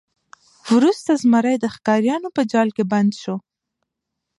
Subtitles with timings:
[0.73, 3.35] وروسته زمری د ښکاریانو په جال کې بند شو.